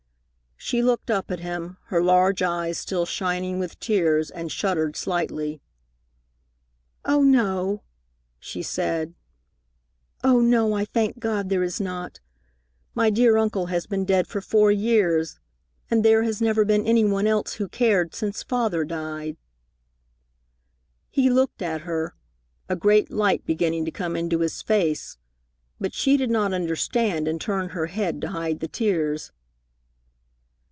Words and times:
She 0.63 0.83
looked 0.83 1.09
up 1.09 1.31
at 1.31 1.39
him, 1.39 1.77
her 1.85 2.03
large 2.03 2.43
eyes 2.43 2.77
still 2.77 3.07
shining 3.07 3.57
with 3.57 3.79
tears, 3.79 4.29
and 4.29 4.51
shuddered 4.51 4.95
slightly. 4.95 5.59
"Oh, 7.03 7.23
no!" 7.23 7.81
she 8.39 8.61
said. 8.61 9.15
"Oh, 10.23 10.39
no, 10.39 10.73
I 10.73 10.85
thank 10.85 11.17
God 11.19 11.49
there 11.49 11.63
is 11.63 11.81
not! 11.81 12.19
My 12.93 13.09
dear 13.09 13.37
uncle 13.37 13.65
has 13.65 13.87
been 13.87 14.05
dead 14.05 14.27
for 14.27 14.39
four 14.39 14.71
years, 14.71 15.39
and 15.89 16.05
there 16.05 16.21
has 16.21 16.43
never 16.43 16.63
been 16.63 16.85
any 16.85 17.03
one 17.03 17.25
else 17.25 17.53
who 17.53 17.67
cared 17.67 18.13
since 18.13 18.43
Father 18.43 18.85
died." 18.85 19.37
He 21.09 21.27
looked 21.31 21.63
at 21.63 21.81
her, 21.81 22.13
a 22.69 22.75
great 22.75 23.09
light 23.09 23.43
beginning 23.47 23.83
to 23.85 23.91
come 23.91 24.15
into 24.15 24.39
his 24.39 24.61
face; 24.61 25.17
but 25.79 25.95
she 25.95 26.17
did 26.17 26.29
not 26.29 26.53
understand 26.53 27.27
and 27.27 27.41
turned 27.41 27.71
her 27.71 27.87
head 27.87 28.21
to 28.21 28.29
hide 28.29 28.59
the 28.59 28.67
tears. 28.69 29.31